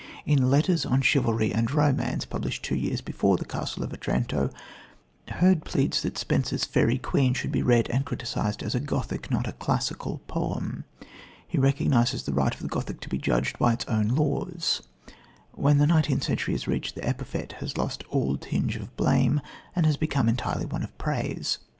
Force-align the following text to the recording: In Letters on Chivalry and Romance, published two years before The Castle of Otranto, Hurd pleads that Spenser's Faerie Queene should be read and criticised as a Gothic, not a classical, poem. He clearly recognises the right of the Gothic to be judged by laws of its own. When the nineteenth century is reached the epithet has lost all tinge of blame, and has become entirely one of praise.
In 0.25 0.49
Letters 0.49 0.83
on 0.87 1.03
Chivalry 1.03 1.53
and 1.53 1.69
Romance, 1.71 2.25
published 2.25 2.63
two 2.63 2.73
years 2.73 3.01
before 3.01 3.37
The 3.37 3.45
Castle 3.45 3.83
of 3.83 3.93
Otranto, 3.93 4.49
Hurd 5.27 5.63
pleads 5.63 6.01
that 6.01 6.17
Spenser's 6.17 6.65
Faerie 6.65 6.97
Queene 6.97 7.35
should 7.35 7.51
be 7.51 7.61
read 7.61 7.87
and 7.91 8.03
criticised 8.03 8.63
as 8.63 8.73
a 8.73 8.79
Gothic, 8.79 9.29
not 9.29 9.47
a 9.47 9.51
classical, 9.51 10.19
poem. 10.25 10.85
He 11.47 11.59
clearly 11.59 11.67
recognises 11.69 12.23
the 12.23 12.33
right 12.33 12.51
of 12.55 12.61
the 12.61 12.67
Gothic 12.67 12.99
to 13.01 13.09
be 13.09 13.19
judged 13.19 13.59
by 13.59 13.77
laws 13.89 14.41
of 14.41 14.49
its 14.55 14.81
own. 14.81 15.13
When 15.63 15.77
the 15.77 15.85
nineteenth 15.85 16.23
century 16.23 16.55
is 16.55 16.67
reached 16.67 16.95
the 16.95 17.05
epithet 17.07 17.51
has 17.59 17.77
lost 17.77 18.03
all 18.09 18.37
tinge 18.37 18.77
of 18.77 18.97
blame, 18.97 19.39
and 19.75 19.85
has 19.85 19.97
become 19.97 20.27
entirely 20.27 20.65
one 20.65 20.81
of 20.81 20.97
praise. 20.97 21.59